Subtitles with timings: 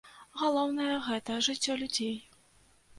[0.41, 2.15] Галоўнае гэта жыццё людзей.